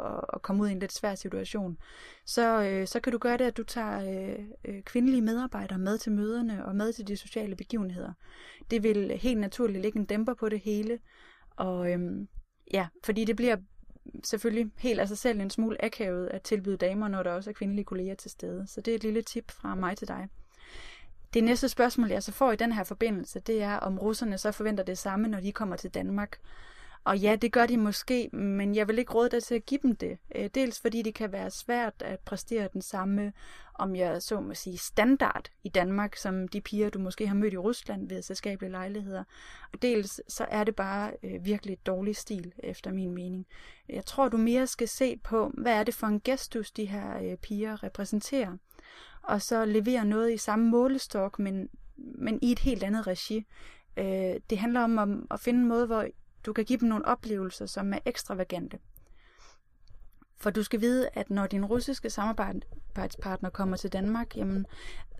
at, 0.00 0.20
at 0.32 0.42
komme 0.42 0.62
ud 0.62 0.68
i 0.68 0.72
en 0.72 0.78
lidt 0.78 0.92
svær 0.92 1.14
situation, 1.14 1.78
så, 2.26 2.62
øh, 2.62 2.86
så 2.86 3.00
kan 3.00 3.12
du 3.12 3.18
gøre 3.18 3.38
det, 3.38 3.44
at 3.44 3.56
du 3.56 3.62
tager 3.62 4.28
øh, 4.30 4.44
øh, 4.64 4.82
kvindelige 4.82 5.22
medarbejdere 5.22 5.78
med 5.78 5.98
til 5.98 6.12
møderne 6.12 6.66
og 6.66 6.76
med 6.76 6.92
til 6.92 7.08
de 7.08 7.16
sociale 7.16 7.56
begivenheder. 7.56 8.12
Det 8.70 8.82
vil 8.82 9.10
helt 9.10 9.40
naturligt 9.40 9.82
lægge 9.82 9.98
en 9.98 10.04
dæmper 10.04 10.34
på 10.34 10.48
det 10.48 10.60
hele, 10.60 10.98
og 11.56 11.92
øh, 11.92 12.26
ja, 12.72 12.86
fordi 13.04 13.24
det 13.24 13.36
bliver 13.36 13.56
selvfølgelig 14.24 14.72
helt 14.78 15.00
af 15.00 15.08
sig 15.08 15.18
selv 15.18 15.40
en 15.40 15.50
smule 15.50 15.84
akavet 15.84 16.26
at 16.26 16.42
tilbyde 16.42 16.76
damer, 16.76 17.08
når 17.08 17.22
der 17.22 17.30
også 17.30 17.50
er 17.50 17.54
kvindelige 17.54 17.84
kolleger 17.84 18.14
til 18.14 18.30
stede. 18.30 18.66
Så 18.66 18.80
det 18.80 18.90
er 18.90 18.94
et 18.94 19.02
lille 19.02 19.22
tip 19.22 19.50
fra 19.50 19.74
mig 19.74 19.96
til 19.96 20.08
dig. 20.08 20.28
Det 21.34 21.44
næste 21.44 21.68
spørgsmål, 21.68 22.08
jeg 22.08 22.22
så 22.22 22.32
får 22.32 22.52
i 22.52 22.56
den 22.56 22.72
her 22.72 22.84
forbindelse, 22.84 23.40
det 23.40 23.62
er, 23.62 23.76
om 23.76 23.98
russerne 23.98 24.38
så 24.38 24.52
forventer 24.52 24.84
det 24.84 24.98
samme, 24.98 25.28
når 25.28 25.40
de 25.40 25.52
kommer 25.52 25.76
til 25.76 25.90
Danmark. 25.90 26.38
Og 27.04 27.18
ja, 27.18 27.36
det 27.36 27.52
gør 27.52 27.66
de 27.66 27.76
måske, 27.76 28.28
men 28.32 28.74
jeg 28.74 28.88
vil 28.88 28.98
ikke 28.98 29.12
råde 29.12 29.30
dig 29.30 29.42
til 29.42 29.54
at 29.54 29.66
give 29.66 29.80
dem 29.82 29.96
det. 29.96 30.18
Øh, 30.34 30.50
dels 30.54 30.80
fordi 30.80 31.02
det 31.02 31.14
kan 31.14 31.32
være 31.32 31.50
svært 31.50 31.94
at 32.00 32.20
præstere 32.20 32.68
den 32.72 32.82
samme, 32.82 33.32
om 33.74 33.96
jeg 33.96 34.22
så 34.22 34.40
må 34.40 34.54
sige, 34.54 34.78
standard 34.78 35.50
i 35.64 35.68
Danmark, 35.68 36.16
som 36.16 36.48
de 36.48 36.60
piger, 36.60 36.90
du 36.90 36.98
måske 36.98 37.26
har 37.26 37.34
mødt 37.34 37.52
i 37.52 37.56
Rusland 37.56 38.08
ved 38.08 38.22
selskabelige 38.22 38.70
lejligheder. 38.70 39.24
Og 39.72 39.82
dels 39.82 40.20
så 40.28 40.44
er 40.44 40.64
det 40.64 40.76
bare 40.76 41.12
øh, 41.22 41.44
virkelig 41.44 41.72
et 41.72 41.86
dårlig 41.86 42.16
stil, 42.16 42.52
efter 42.58 42.92
min 42.92 43.14
mening. 43.14 43.46
Jeg 43.88 44.04
tror, 44.04 44.28
du 44.28 44.36
mere 44.36 44.66
skal 44.66 44.88
se 44.88 45.16
på, 45.16 45.52
hvad 45.58 45.72
er 45.72 45.84
det 45.84 45.94
for 45.94 46.06
en 46.06 46.20
gestus, 46.20 46.70
de 46.70 46.84
her 46.84 47.22
øh, 47.22 47.36
piger 47.36 47.82
repræsenterer. 47.82 48.56
Og 49.22 49.42
så 49.42 49.64
levere 49.64 50.04
noget 50.04 50.32
i 50.32 50.36
samme 50.36 50.70
målestok, 50.70 51.38
men, 51.38 51.68
men 51.96 52.38
i 52.42 52.52
et 52.52 52.58
helt 52.58 52.82
andet 52.82 53.06
regi. 53.06 53.46
Øh, 53.96 54.34
det 54.50 54.58
handler 54.58 54.80
om 54.80 54.98
at, 54.98 55.08
at 55.30 55.40
finde 55.40 55.60
en 55.60 55.68
måde, 55.68 55.86
hvor 55.86 56.06
du 56.46 56.52
kan 56.52 56.64
give 56.64 56.78
dem 56.78 56.88
nogle 56.88 57.04
oplevelser, 57.06 57.66
som 57.66 57.92
er 57.92 57.98
ekstravagante. 58.04 58.78
For 60.36 60.50
du 60.50 60.62
skal 60.62 60.80
vide, 60.80 61.08
at 61.12 61.30
når 61.30 61.46
din 61.46 61.64
russiske 61.64 62.10
samarbejdspartner 62.10 63.50
kommer 63.50 63.76
til 63.76 63.92
Danmark, 63.92 64.36
jamen, 64.36 64.66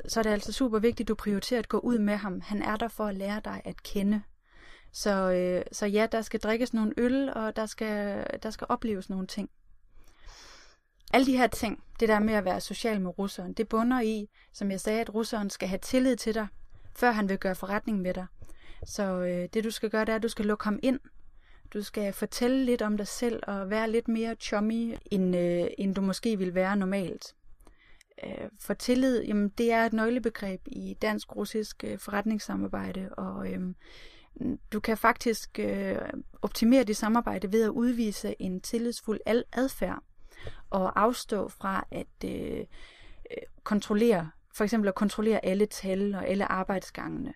så 0.09 0.21
er 0.21 0.23
det 0.23 0.31
altså 0.31 0.53
super 0.53 0.79
vigtigt, 0.79 1.07
at 1.07 1.09
du 1.09 1.15
prioriterer 1.15 1.59
at 1.59 1.69
gå 1.69 1.79
ud 1.79 1.99
med 1.99 2.17
ham. 2.17 2.41
Han 2.41 2.63
er 2.63 2.77
der 2.77 2.89
for 2.89 3.07
at 3.07 3.15
lære 3.15 3.41
dig 3.45 3.63
at 3.65 3.83
kende. 3.83 4.23
Så, 4.93 5.33
øh, 5.33 5.65
så 5.73 5.87
ja, 5.87 6.07
der 6.13 6.23
skal 6.23 6.41
drikkes 6.41 6.75
nogle 6.75 6.93
øl, 6.97 7.33
og 7.33 7.57
der 7.57 7.67
skal, 7.67 8.27
der 8.43 8.51
skal 8.51 8.67
opleves 8.71 9.11
nogle 9.11 9.27
ting. 9.27 9.51
Alle 11.13 11.27
de 11.27 11.37
her 11.37 11.47
ting, 11.47 11.85
det 12.01 12.09
der 12.09 12.19
med 12.19 12.35
at 12.35 12.45
være 12.45 12.61
social 12.61 13.01
med 13.01 13.19
russeren, 13.19 13.53
det 13.53 13.69
bunder 13.69 14.01
i, 14.01 14.29
som 14.53 14.71
jeg 14.71 14.81
sagde, 14.81 15.01
at 15.01 15.15
russeren 15.15 15.51
skal 15.51 15.69
have 15.69 15.79
tillid 15.79 16.17
til 16.17 16.35
dig, 16.35 16.47
før 16.97 17.11
han 17.11 17.29
vil 17.29 17.39
gøre 17.39 17.55
forretning 17.55 18.01
med 18.01 18.15
dig. 18.15 18.27
Så 18.87 19.03
øh, 19.03 19.49
det 19.55 19.65
du 19.65 19.71
skal 19.71 19.91
gøre, 19.91 20.05
det 20.05 20.13
er, 20.13 20.17
at 20.17 20.23
du 20.23 20.29
skal 20.29 20.47
lukke 20.47 20.65
ham 20.65 20.79
ind. 20.83 21.01
Du 21.75 21.83
skal 21.83 22.13
fortælle 22.13 22.65
lidt 22.65 22.83
om 22.83 22.97
dig 22.97 23.07
selv 23.07 23.41
og 23.47 23.71
være 23.71 23.91
lidt 23.91 24.09
mere 24.09 24.35
chummy, 24.35 24.97
end, 25.11 25.37
øh, 25.37 25.67
end 25.79 25.95
du 25.95 26.01
måske 26.01 26.39
vil 26.39 26.55
være 26.55 26.77
normalt. 26.77 27.35
Øh, 28.25 28.49
for 28.61 28.75
tillid, 28.75 29.25
jamen, 29.25 29.49
det 29.49 29.73
er 29.73 29.87
et 29.87 29.93
nøglebegreb 29.93 30.61
i 30.67 30.97
dansk-russisk 31.03 31.85
øh, 31.85 31.99
forretningssamarbejde, 31.99 33.09
og 33.17 33.53
øh, 33.53 33.75
du 34.73 34.81
kan 34.81 34.97
faktisk 34.97 35.59
øh, 35.59 35.99
optimere 36.43 36.85
dit 36.85 36.97
samarbejde 36.97 37.53
ved 37.53 37.65
at 37.65 37.69
udvise 37.69 38.35
en 38.39 38.61
tillidsfuld 38.61 39.21
adfærd 39.53 40.03
og 40.71 41.01
afstå 41.01 41.49
fra 41.49 41.87
at 41.91 42.25
øh, 42.25 42.59
øh, 43.31 43.37
kontrollere, 43.65 44.31
for 44.55 44.65
eksempel 44.65 44.89
at 44.89 44.95
kontrollere 44.95 45.45
alle 45.45 45.67
tal 45.67 46.15
og 46.15 46.27
alle 46.27 46.53
arbejdsgangene. 46.53 47.35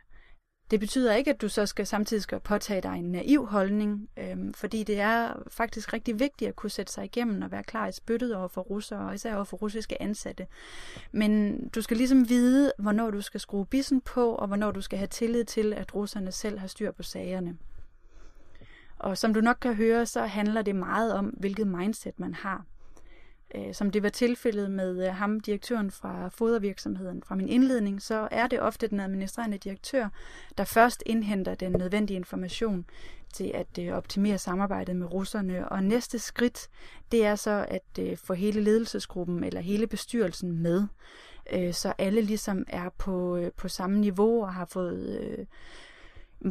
Det 0.71 0.81
betyder 0.81 1.15
ikke, 1.15 1.31
at 1.31 1.41
du 1.41 1.49
så 1.49 1.67
skal 1.67 1.87
samtidig 1.87 2.23
skal 2.23 2.41
påtage 2.41 2.81
dig 2.81 2.93
en 2.97 3.13
naiv 3.13 3.47
holdning, 3.47 4.09
øhm, 4.19 4.55
fordi 4.55 4.83
det 4.83 5.01
er 5.01 5.43
faktisk 5.49 5.93
rigtig 5.93 6.21
vigtigt 6.21 6.49
at 6.49 6.57
kunne 6.57 6.71
sætte 6.71 6.93
sig 6.93 7.05
igennem 7.05 7.43
og 7.43 7.51
være 7.51 7.63
klar 7.63 7.87
i 7.87 7.93
spyttet 7.93 8.37
over 8.37 8.49
for 8.49 8.61
russere, 8.61 9.09
og 9.09 9.15
især 9.15 9.35
over 9.35 9.45
for 9.45 9.57
russiske 9.57 10.03
ansatte. 10.03 10.47
Men 11.13 11.59
du 11.69 11.83
skal 11.83 11.97
ligesom 11.97 12.29
vide, 12.29 12.73
hvornår 12.79 13.11
du 13.11 13.21
skal 13.21 13.41
skrue 13.41 13.67
bissen 13.67 14.01
på, 14.01 14.35
og 14.35 14.47
hvornår 14.47 14.71
du 14.71 14.81
skal 14.81 14.99
have 14.99 15.09
tillid 15.09 15.45
til, 15.45 15.73
at 15.73 15.95
russerne 15.95 16.33
selv 16.33 16.59
har 16.59 16.67
styr 16.67 16.93
på 16.93 17.03
sagerne. 17.03 17.59
Og 18.99 19.19
som 19.19 19.35
du 19.35 19.41
nok 19.41 19.57
kan 19.61 19.75
høre, 19.75 20.07
så 20.07 20.27
handler 20.27 20.63
det 20.63 20.77
meget 20.77 21.15
om, 21.15 21.27
hvilket 21.27 21.67
mindset 21.67 22.21
man 22.21 22.35
har 22.35 22.65
øh, 23.55 23.75
som 23.75 23.91
det 23.91 24.03
var 24.03 24.09
tilfældet 24.09 24.71
med 24.71 25.07
øh, 25.07 25.15
ham, 25.15 25.41
direktøren 25.41 25.91
fra 25.91 26.29
fodervirksomheden 26.29 27.23
fra 27.23 27.35
min 27.35 27.49
indledning, 27.49 28.03
så 28.03 28.29
er 28.31 28.47
det 28.47 28.61
ofte 28.61 28.87
den 28.87 29.01
administrerende 29.01 29.59
direktør, 29.59 30.09
der 30.59 30.65
først 30.65 31.03
indhenter 31.07 31.55
den 31.55 31.73
nødvendige 31.73 32.17
information 32.17 32.85
til 33.35 33.51
at 33.55 33.79
øh, 33.81 33.93
optimere 33.93 34.39
samarbejdet 34.39 34.97
med 34.97 35.13
russerne. 35.13 35.69
Og 35.69 35.85
næste 35.85 36.19
skridt, 36.19 36.69
det 37.13 37.25
er 37.25 37.35
så 37.35 37.67
at 37.69 37.99
øh, 38.01 38.17
få 38.17 38.35
hele 38.35 38.61
ledelsesgruppen 38.61 39.45
eller 39.45 39.61
hele 39.61 39.87
bestyrelsen 39.87 40.59
med, 40.63 40.87
øh, 41.53 41.75
så 41.75 41.93
alle 41.99 42.21
ligesom 42.21 42.65
er 42.69 42.89
på, 42.99 43.37
øh, 43.37 43.53
på 43.57 43.69
samme 43.69 43.99
niveau 43.99 44.43
og 44.43 44.55
har 44.55 44.65
fået... 44.65 45.21
Øh, 45.21 45.47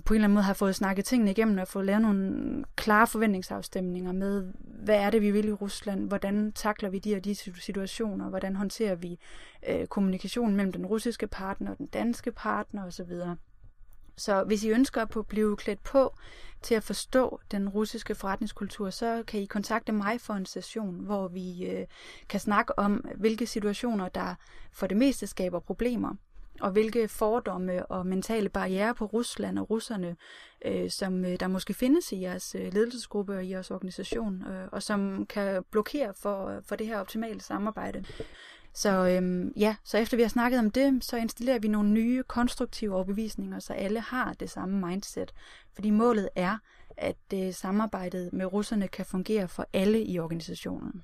på 0.06 0.13
en 0.13 0.16
eller 0.16 0.24
anden 0.24 0.34
måde 0.34 0.44
har 0.44 0.54
fået 0.54 0.75
snakket 0.75 1.06
tingene 1.06 1.32
igennem 1.32 1.58
og 1.58 1.68
fået 1.68 1.86
lavet 1.86 2.02
nogle 2.02 2.66
klare 2.75 3.08
forventningsafstemninger 3.08 4.12
med, 4.12 4.54
hvad 4.60 4.96
er 4.96 5.10
det, 5.10 5.22
vi 5.22 5.32
vil 5.32 5.48
i 5.48 5.52
Rusland, 5.52 6.08
hvordan 6.08 6.52
takler 6.52 6.90
vi 6.90 7.00
de 7.00 7.16
og 7.16 7.25
de 7.25 7.36
situationer, 7.36 8.30
hvordan 8.30 8.56
håndterer 8.56 8.96
vi 8.96 9.20
øh, 9.70 9.88
kommunikationen 9.88 10.56
mellem 10.56 10.72
den 10.72 10.86
russiske 10.86 11.28
partner 11.28 11.72
og 11.72 11.78
den 11.78 11.86
danske 11.86 12.32
partner 12.32 12.86
osv. 12.86 13.12
Så 14.18 14.44
hvis 14.44 14.63
I 14.63 14.70
ønsker 14.70 15.02
at 15.02 15.28
blive 15.28 15.58
klædt 15.58 15.84
på 15.84 16.16
til 16.62 16.75
at 16.75 16.84
forstå 16.84 17.40
den 17.52 17.70
russiske 17.70 18.16
forretningskultur, 18.16 18.90
så 18.90 19.24
kan 19.28 19.40
I 19.40 19.46
kontakte 19.46 19.92
mig 19.92 20.22
for 20.22 20.34
en 20.34 20.46
session, 20.46 21.00
hvor 21.00 21.28
vi 21.28 21.66
øh, 21.66 21.88
kan 22.30 22.40
snakke 22.40 22.80
om, 22.80 23.06
hvilke 23.16 23.48
situationer, 23.48 24.10
der 24.10 24.36
for 24.72 24.88
det 24.88 24.98
meste 24.98 25.28
skaber 25.28 25.60
problemer 25.60 26.16
og 26.62 26.72
hvilke 26.72 27.07
fordomme 27.07 27.86
og 27.86 28.05
mentale 28.07 28.50
barriere 28.50 28.95
på 28.95 29.05
Rusland 29.05 29.60
og 29.60 29.69
russerne, 29.69 30.15
øh, 30.65 30.89
som 30.89 31.25
øh, 31.25 31.39
der 31.39 31.48
måske 31.48 31.74
findes 31.74 32.12
i 32.12 32.22
jeres 32.22 32.55
øh, 32.55 32.74
ledelsesgruppe 32.74 33.36
og 33.36 33.45
i 33.45 33.50
jeres 33.50 33.72
organisation, 33.72 34.43
øh, 34.48 34.67
og 34.72 34.83
som 34.83 35.25
kan 35.25 35.63
blokere 35.72 36.13
for, 36.13 36.48
øh, 36.48 36.62
for 36.65 36.75
det 36.75 36.88
her 36.88 37.00
optimale 37.00 37.41
samarbejde. 37.41 38.05
Så 38.74 39.07
øhm, 39.07 39.53
ja, 39.57 39.75
så 39.83 39.98
efter 39.98 40.17
vi 40.17 40.24
har 40.24 40.29
snakket 40.29 40.60
om 40.60 40.72
det, 40.72 41.03
så 41.03 41.17
installerer 41.17 41.60
vi 41.60 41.67
nogle 41.67 41.89
nye 41.89 42.24
konstruktive 42.24 42.95
overbevisninger, 42.95 43.60
så 43.60 43.74
alle 43.74 44.00
har 44.00 44.33
det 44.33 44.50
samme 44.50 44.88
mindset. 44.88 45.33
Fordi 45.74 45.89
målet 45.89 46.29
er, 46.36 46.57
at 46.98 47.17
øh, 47.33 47.53
samarbejdet 47.53 48.33
med 48.33 48.45
russerne 48.45 48.88
kan 48.88 49.05
fungere 49.05 49.48
for 49.48 49.67
alle 49.74 50.03
i 50.03 50.19
organisationen. 50.19 51.03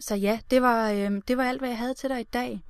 Så 0.00 0.14
ja, 0.14 0.40
det 0.50 0.62
var, 0.62 0.90
øh, 0.90 1.22
det 1.28 1.36
var 1.36 1.44
alt, 1.44 1.60
hvad 1.60 1.68
jeg 1.68 1.78
havde 1.78 1.94
til 1.94 2.10
dig 2.10 2.20
i 2.20 2.28
dag. 2.32 2.62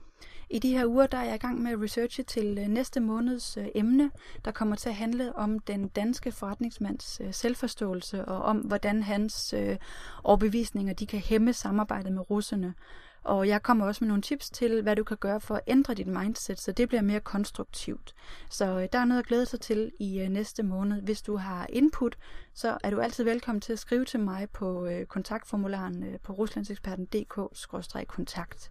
I 0.51 0.59
de 0.59 0.73
her 0.73 0.87
uger 0.87 1.07
der 1.07 1.19
er 1.19 1.25
jeg 1.25 1.35
i 1.35 1.39
gang 1.39 1.63
med 1.63 1.73
at 1.73 1.81
researche 1.81 2.25
til 2.25 2.59
øh, 2.59 2.69
næste 2.69 3.01
måneds 3.01 3.57
øh, 3.57 3.67
emne, 3.75 4.11
der 4.45 4.51
kommer 4.51 4.77
til 4.77 4.89
at 4.89 4.95
handle 4.95 5.37
om 5.37 5.59
den 5.59 5.89
danske 5.89 6.33
forretningsmands 6.33 7.21
øh, 7.25 7.35
selvforståelse 7.35 8.25
og 8.25 8.43
om, 8.43 8.59
hvordan 8.59 9.03
hans 9.03 9.53
øh, 9.53 9.77
overbevisninger 10.25 10.95
de 10.95 11.07
kan 11.07 11.21
hæmme 11.21 11.53
samarbejdet 11.53 12.13
med 12.13 12.31
russerne. 12.31 12.75
Og 13.25 13.49
jeg 13.49 13.63
kommer 13.63 13.87
også 13.87 14.05
med 14.05 14.09
nogle 14.09 14.23
tips 14.23 14.51
til, 14.51 14.83
hvad 14.83 14.97
du 14.97 15.05
kan 15.05 15.17
gøre 15.17 15.41
for 15.41 15.55
at 15.55 15.61
ændre 15.67 15.95
dit 15.95 16.07
mindset, 16.07 16.61
så 16.61 16.73
det 16.73 16.89
bliver 16.89 17.03
mere 17.03 17.21
konstruktivt. 17.21 18.15
Så 18.51 18.65
øh, 18.65 18.89
der 18.93 18.99
er 18.99 19.05
noget 19.05 19.23
at 19.23 19.27
glæde 19.27 19.47
sig 19.47 19.61
til 19.61 19.93
i 19.99 20.27
næste 20.31 20.63
måned. 20.63 21.03
Hvis 21.03 21.23
du 21.23 21.37
har 21.37 21.67
input, 21.69 22.19
så 22.55 22.79
er 22.85 22.91
du 22.91 23.01
altid 23.01 23.25
velkommen 23.25 23.61
til 23.61 23.73
at 23.73 23.79
skrive 23.79 24.05
til 24.05 24.21
mig 24.21 24.51
på 24.51 24.89
kontaktformularen 25.09 26.05
på 26.23 26.33
ruslandseksperten.dk-kontakt. 26.33 28.71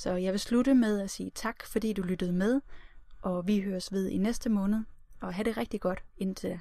Så 0.00 0.14
jeg 0.14 0.32
vil 0.32 0.40
slutte 0.40 0.74
med 0.74 1.00
at 1.00 1.10
sige 1.10 1.30
tak, 1.34 1.66
fordi 1.66 1.92
du 1.92 2.02
lyttede 2.02 2.32
med, 2.32 2.60
og 3.22 3.46
vi 3.46 3.60
høres 3.60 3.92
ved 3.92 4.08
i 4.08 4.18
næste 4.18 4.50
måned, 4.50 4.78
og 5.20 5.34
have 5.34 5.44
det 5.44 5.56
rigtig 5.56 5.80
godt 5.80 6.04
indtil 6.18 6.50
da. 6.50 6.60